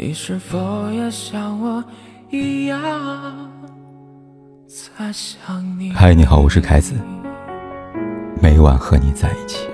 [0.00, 1.82] 你是否也像我
[2.30, 2.80] 一样
[4.68, 5.90] 在想你？
[5.90, 6.94] 嗨，你好，我是凯子，
[8.40, 9.66] 每晚和你在一起。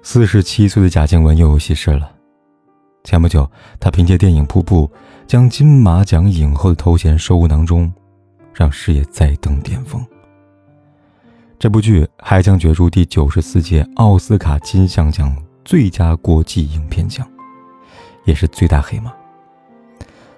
[0.00, 2.08] 四十七岁的贾静雯又有喜事了。
[3.02, 3.50] 前不久，
[3.80, 4.86] 她凭借电影《瀑布》
[5.26, 7.92] 将金马奖影后的头衔收入囊中。
[8.54, 10.04] 让事业再登巅峰。
[11.58, 17.26] 这部剧还将角逐第九十四届奥斯卡金像奖最佳国际影片奖，
[18.24, 19.12] 也是最大黑马。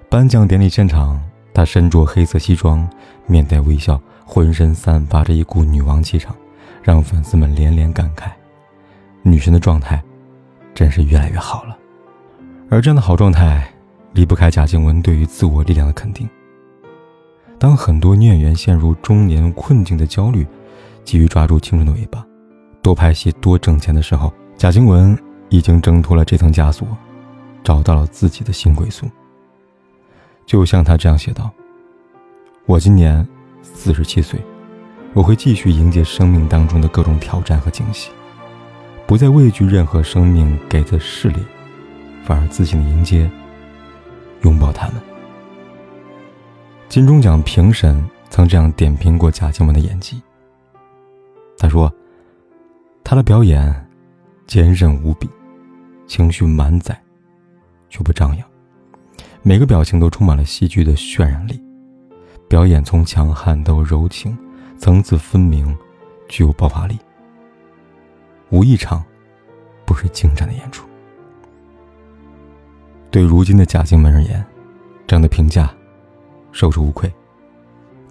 [0.08, 1.20] 颁奖典礼现场，
[1.52, 2.88] 她身着黑色西装，
[3.26, 6.34] 面带微笑，浑身散发着一股女王气场，
[6.82, 8.30] 让粉丝们连连感慨：
[9.22, 10.00] 女神的状态
[10.74, 11.76] 真是越来越好了。
[12.70, 13.68] 而这样的好状态，
[14.12, 16.28] 离不开贾静雯对于自我力量的肯定。
[17.58, 20.46] 当很多女演员陷入中年困境的焦虑，
[21.04, 22.24] 急于抓住青春的尾巴，
[22.82, 26.86] 多拍戏多挣钱的时候，贾静雯已经挣脱了这层枷锁，
[27.64, 29.06] 找到了自己的新归宿。
[30.44, 31.50] 就像她这样写道
[32.66, 33.26] ：“我今年
[33.62, 34.38] 四十七岁，
[35.14, 38.10] 我会继续迎接生命当中的各种挑战和惊喜，
[39.06, 41.42] 不再畏惧任何生命给的试炼，
[42.22, 43.30] 反而自信的迎接、
[44.42, 44.96] 拥抱他们。”
[46.88, 50.22] 金钟奖评审曾这样点评过贾静雯的演技。
[51.58, 51.92] 他说
[53.02, 53.88] ：“她的表演
[54.46, 55.28] 坚韧无比，
[56.06, 56.98] 情绪满载，
[57.88, 58.48] 却不张扬，
[59.42, 61.60] 每个表情都充满了戏剧的渲染力。
[62.48, 64.38] 表演从强悍到柔情，
[64.78, 65.76] 层次分明，
[66.28, 66.96] 具有爆发力。
[68.50, 69.04] 无一场
[69.84, 70.86] 不是精湛的演出。”
[73.10, 74.44] 对如今的贾静雯而言，
[75.06, 75.68] 这样的评价。
[76.56, 77.12] 受之无愧。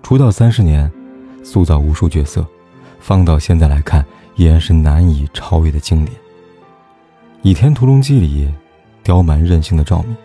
[0.03, 0.89] 出道三十年，
[1.43, 2.45] 塑造无数角色，
[2.99, 6.15] 放到现在来看，依然是难以超越的经典。
[7.41, 8.53] 《倚天屠龙记》里
[9.01, 10.13] 刁蛮任性的赵敏，《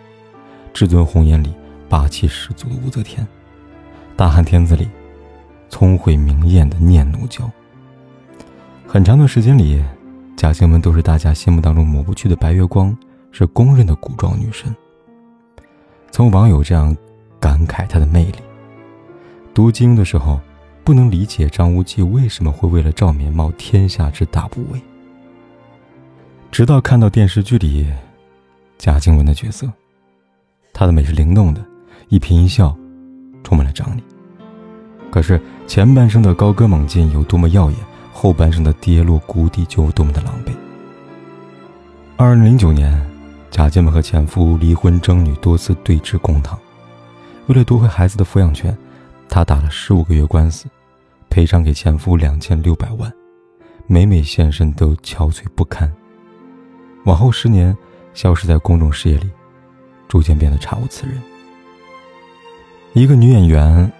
[0.75, 1.50] 至尊红颜》里
[1.88, 3.26] 霸气十足的武则天，
[4.16, 4.86] 《大汉天子》里
[5.70, 7.50] 聪慧明艳的念奴娇。
[8.86, 9.82] 很长的时间里，
[10.36, 12.94] 贾静雯都是大家心目当中抹不去的白月光，
[13.32, 14.75] 是公认的古装女神。
[16.10, 16.94] 曾有网友这样。
[17.40, 18.38] 感慨她的魅力。
[19.52, 20.38] 读经的时候，
[20.84, 24.80] 不能理解张无忌为什么会为了赵敏冒天下之大不韪。
[26.50, 27.86] 直到看到电视剧里
[28.78, 29.70] 贾静雯的角色，
[30.72, 31.64] 她的美是灵动的，
[32.08, 32.76] 一颦一笑
[33.42, 34.02] 充满了张力。
[35.10, 37.78] 可是前半生的高歌猛进有多么耀眼，
[38.12, 40.52] 后半生的跌落谷底就有多么的狼狈。
[42.16, 43.00] 二零零九年，
[43.50, 46.58] 贾静雯和前夫离婚争女多次对峙公堂。
[47.50, 48.78] 为了夺回孩子的抚养权，
[49.28, 50.66] 她打了十五个月官司，
[51.28, 53.12] 赔偿给前夫两千六百万，
[53.88, 55.92] 每每现身都憔悴不堪。
[57.06, 57.76] 往后十年，
[58.14, 59.28] 消失在公众视野里，
[60.06, 61.20] 逐渐变得查无此人。
[62.92, 63.90] 一个女演员，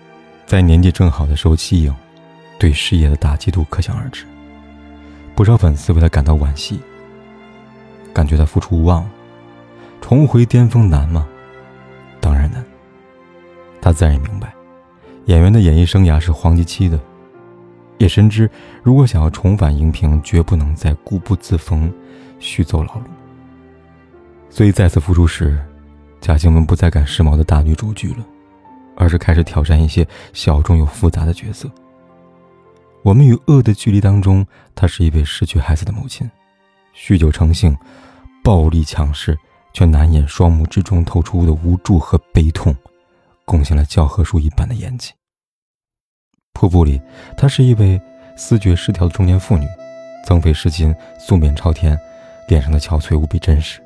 [0.46, 1.92] 在年纪正好的时候弃影，
[2.56, 4.24] 对事业的打击度可想而知。
[5.34, 6.78] 不少粉丝为她感到惋惜，
[8.14, 9.04] 感觉她付出无望，
[10.00, 11.26] 重回巅峰难吗？
[12.20, 12.64] 当然难。
[13.80, 14.52] 他自然也明白，
[15.26, 17.00] 演员的演艺生涯是黄金期的，
[17.98, 18.50] 也深知
[18.82, 21.92] 如果想要重返荧屏，绝不能再固步自封，
[22.38, 23.04] 虚走老路。
[24.48, 25.58] 所以再次复出时，
[26.20, 28.26] 贾静雯不再赶时髦的大女主剧了，
[28.96, 31.68] 而是开始挑战一些小众又复杂的角色。
[33.02, 36.30] 《我们与恶的距离》当中，她是一位失去孩子的母亲，
[36.94, 37.74] 酗酒成性，
[38.44, 39.38] 暴力强势，
[39.72, 42.76] 却难掩双目之中透出的无助和悲痛。
[43.50, 45.12] 贡献了教科书一般的演技。
[46.52, 47.02] 瀑布里，
[47.36, 48.00] 她是一位
[48.36, 49.66] 思觉失调的中年妇女，
[50.24, 51.98] 增肥失禁，素面朝天，
[52.46, 53.82] 脸上的憔悴无比真实。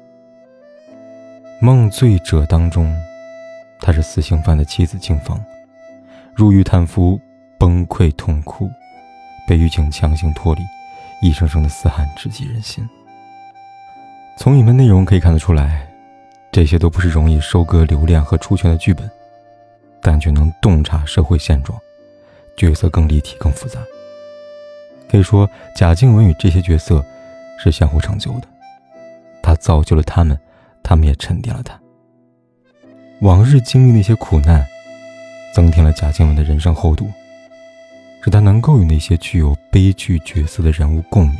[1.63, 2.95] 梦醉者当中，
[3.81, 5.43] 她是死刑犯的妻子静芳，
[6.35, 7.19] 入狱探夫
[7.59, 8.71] 崩溃痛哭，
[9.49, 10.61] 被狱警强行脱离，
[11.23, 12.87] 一声声的嘶喊直击人心。
[14.37, 15.89] 从里面内容可以看得出来，
[16.53, 19.11] 这些都不是容易收割流量和出圈的剧本。
[20.05, 21.81] 但却能洞察社会现状，
[22.59, 23.81] 角色更立体、更复杂。
[25.11, 27.03] 可以说，贾静雯与这些角色
[27.59, 28.47] 是相互成就的，
[29.43, 30.39] 她造就了他们，
[30.83, 31.81] 他们也沉淀了她。
[33.23, 34.63] 往日经历那些苦难，
[35.55, 37.11] 增添了贾静雯的人生厚度，
[38.23, 41.39] 使她能够与那些具有悲剧角色的人物共鸣，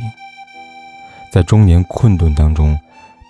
[1.31, 2.75] 在中年困顿当中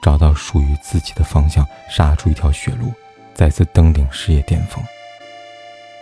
[0.02, 2.94] 找到属于自己的方向，杀出一条血路，
[3.34, 4.82] 再次登顶事业巅峰。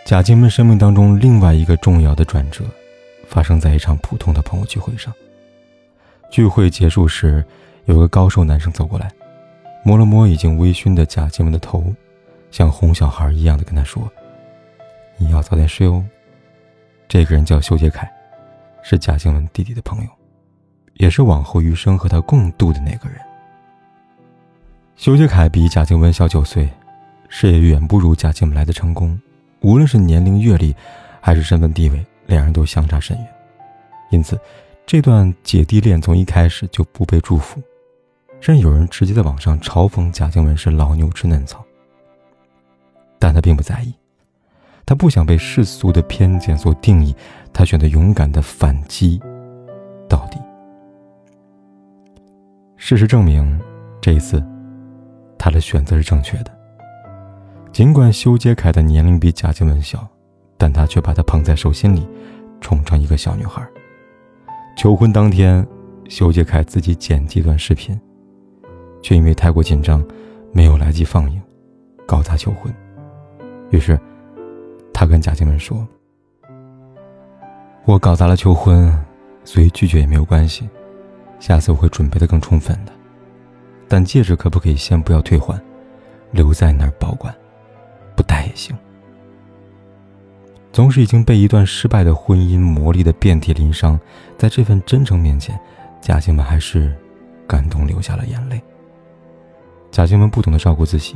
[0.05, 2.65] 贾静雯生命当中另外一个重要的转折，
[3.25, 5.13] 发生在一场普通的朋友聚会上。
[6.29, 7.43] 聚会结束时，
[7.85, 9.09] 有个高瘦男生走过来，
[9.81, 11.85] 摸了摸已经微醺的贾静雯的头，
[12.51, 14.11] 像哄小孩一样的跟她说
[15.17, 16.03] ：“你要早点睡哦。”
[17.07, 18.05] 这个人叫修杰楷，
[18.83, 20.09] 是贾静雯弟弟的朋友，
[20.95, 23.17] 也是往后余生和他共度的那个人。
[24.97, 26.69] 修杰楷比贾静雯小九岁，
[27.29, 29.17] 事业远不如贾静雯来的成功。
[29.63, 30.75] 无论是年龄、阅历，
[31.21, 33.27] 还是身份地位，两人都相差甚远。
[34.11, 34.39] 因此，
[34.85, 37.61] 这段姐弟恋从一开始就不被祝福，
[38.41, 41.63] 甚至有人直接在网上嘲讽贾静雯是老牛吃嫩草。
[43.17, 43.93] 但他并不在意，
[44.85, 47.15] 他不想被世俗的偏见所定义，
[47.53, 49.17] 他选择勇敢的反击
[50.09, 50.37] 到底。
[52.75, 53.57] 事实证明，
[54.01, 54.43] 这一次，
[55.37, 56.51] 他的选择是正确的。
[57.73, 60.07] 尽管修杰楷的年龄比贾静雯小，
[60.59, 62.07] 但他却把她捧在手心里，
[62.61, 63.67] 宠成一个小女孩。
[64.77, 65.67] 求婚当天，
[66.07, 67.99] 修杰楷自己剪辑一段视频，
[69.01, 70.05] 却因为太过紧张，
[70.51, 71.41] 没有来及放映，
[72.05, 72.71] 搞砸求婚。
[73.71, 73.99] 于是，
[74.93, 75.83] 他跟贾静雯说
[77.85, 78.95] ：“我搞砸了求婚，
[79.43, 80.69] 所以拒绝也没有关系，
[81.39, 82.91] 下次我会准备的更充分的。
[83.87, 85.59] 但戒指可不可以先不要退还，
[86.29, 87.33] 留在那儿保管？”
[88.15, 88.75] 不带也行。
[90.71, 93.99] 总是已经被一段失败的婚姻磨砺的遍体鳞伤，
[94.37, 95.59] 在这份真诚面前，
[96.01, 96.95] 贾静雯还是
[97.47, 98.59] 感动流下了眼泪。
[99.91, 101.15] 贾静雯不懂得照顾自己，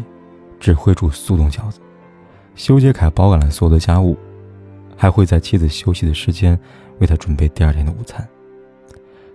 [0.59, 1.79] 只会煮速冻饺子。
[2.53, 4.15] 修杰楷包揽了所有的家务，
[4.95, 6.59] 还会在妻子休息的时间
[6.99, 8.27] 为她准备第二天的午餐。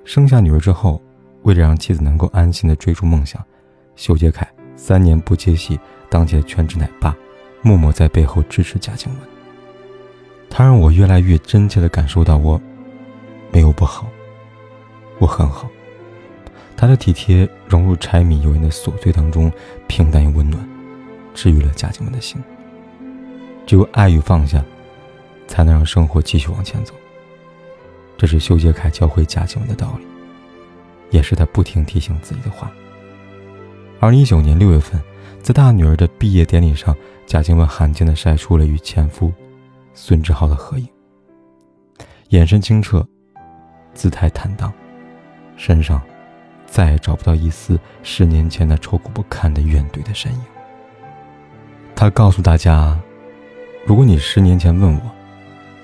[0.04, 1.02] 生下女儿之后，
[1.42, 3.44] 为了让妻子能够安心的追逐梦想，
[3.96, 7.16] 修杰楷三年不接戏，当起了全职奶爸。
[7.64, 9.18] 默默在背后支持贾静雯，
[10.50, 12.60] 他让我越来越真切的感受到我
[13.52, 14.08] 没有不好，
[15.20, 15.70] 我很好。
[16.76, 19.50] 他的体贴融入柴米油盐的琐碎当中，
[19.86, 20.68] 平淡又温暖，
[21.34, 22.42] 治愈了贾静雯的心。
[23.64, 24.64] 只有爱与放下，
[25.46, 26.92] 才能让生活继续往前走。
[28.18, 30.04] 这是修杰楷教会贾静雯的道理，
[31.10, 32.72] 也是他不停提醒自己的话。
[34.00, 35.00] 二零一九年六月份。
[35.42, 36.96] 在大女儿的毕业典礼上，
[37.26, 39.32] 贾静雯罕见的晒出了与前夫
[39.94, 40.88] 孙志浩的合影。
[42.28, 43.06] 眼神清澈，
[43.94, 44.72] 姿态坦荡，
[45.56, 46.00] 身上
[46.66, 50.40] 再也找不到一丝十年前那愁苦不堪的怨怼的身影。
[51.94, 52.98] 他告诉大家
[53.86, 55.00] ：“如果你十年前问我，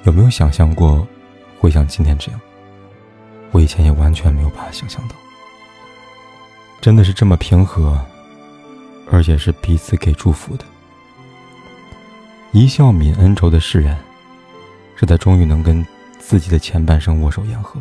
[0.05, 1.07] 有没有想象过
[1.59, 2.41] 会像今天这样，
[3.53, 5.15] 我以前也完全没有办法想象到。
[6.81, 7.99] 真的是这么平和。”
[9.11, 10.67] 而且是彼此给祝福的，
[12.53, 13.97] 一笑泯恩仇的释然，
[14.97, 15.87] 是他终于能跟
[16.19, 17.81] 自己的前半生握手言和，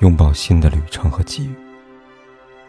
[0.00, 1.54] 拥抱新的旅程和机遇。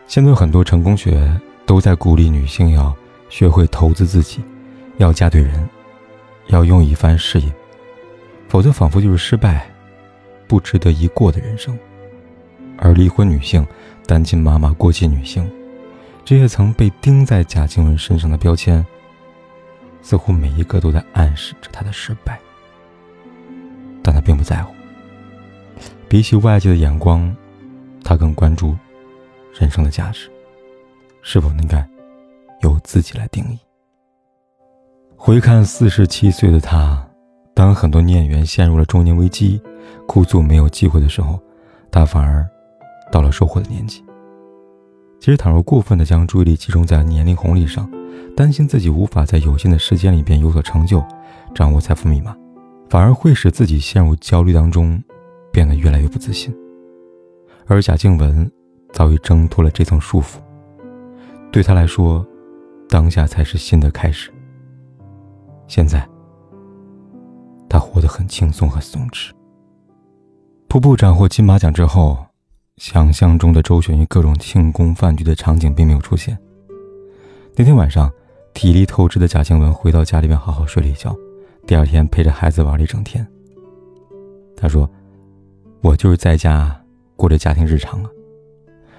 [0.07, 2.95] 现在很多成功学都在鼓励女性要
[3.29, 4.41] 学会投资自己，
[4.97, 5.67] 要嫁对人，
[6.47, 7.53] 要用一番事业，
[8.47, 9.69] 否则仿佛就是失败、
[10.47, 11.77] 不值得一过的人生。
[12.77, 13.65] 而离婚女性、
[14.07, 15.49] 单亲妈妈、过气女性。
[16.23, 18.85] 这些曾被钉在贾静雯身上的标签，
[20.01, 22.39] 似乎每一个都在暗示着他的失败，
[24.03, 24.73] 但他并不在乎。
[26.07, 27.33] 比起外界的眼光，
[28.03, 28.75] 他更关注
[29.53, 30.29] 人生的价值，
[31.21, 31.87] 是否应该
[32.61, 33.57] 由自己来定义。
[35.15, 37.07] 回看四十七岁的他，
[37.53, 39.61] 当很多女演员陷入了中年危机，
[40.07, 41.39] 哭诉没有机会的时候，
[41.91, 42.45] 他反而
[43.11, 44.03] 到了收获的年纪。
[45.19, 47.87] 其实，倘若过分的将注意力集中在年龄红利上，
[48.35, 51.03] 担心自己无法在有限的时间里边有所成就，
[51.53, 52.35] 掌握财富密码，
[52.89, 55.01] 反而会使自己陷入焦虑当中，
[55.51, 56.55] 变得越来越不自信。
[57.67, 58.49] 而贾静雯
[58.91, 60.37] 早已挣脱了这层束缚，
[61.51, 62.25] 对她来说，
[62.89, 64.31] 当下才是新的开始。
[65.67, 66.07] 现在，
[67.69, 69.31] 她活得很轻松和松弛。
[70.67, 72.17] 瀑布斩获金马奖之后。
[72.77, 76.35] 想象中的周旋于各种庆功饭局的场景并没有出现。
[77.55, 78.11] 那天晚上，
[78.53, 81.15] 体力透支的贾静雯回到家里面，好好睡了一觉。
[81.65, 83.25] 第二天，陪着孩子玩了一整天。
[84.55, 84.89] 她说
[85.81, 86.79] ：“我就是在家
[87.15, 88.09] 过着家庭日常了。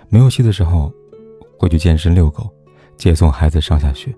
[0.08, 0.92] 没有戏的时候，
[1.58, 2.48] 会去健身、遛狗，
[2.96, 4.14] 接送孩子上下学，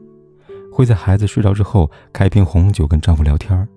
[0.73, 3.69] 会在孩子睡着之后开瓶红酒跟丈夫聊天。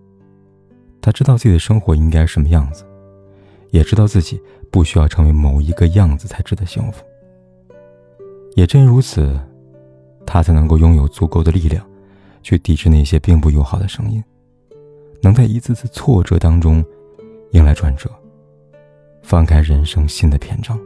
[1.01, 2.83] 她知道自己的生活应该什么样子。”
[3.71, 7.03] 也知道自己不需要成为某一个样子才值得幸福。
[8.55, 9.37] 也正如此，
[10.27, 11.84] 他才能够拥有足够的力量，
[12.43, 14.22] 去抵制那些并不友好的声音，
[15.22, 16.84] 能在一次次挫折当中
[17.51, 18.12] 迎来转折，
[19.24, 20.77] 翻开人生新的篇章。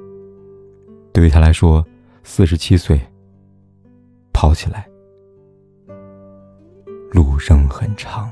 [1.12, 1.84] 对于他来说，
[2.24, 3.02] 四十七岁
[4.32, 4.88] 跑起来
[7.12, 8.32] 路仍很长。